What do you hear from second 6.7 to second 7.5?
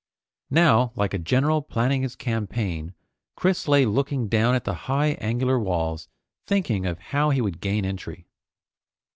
of how he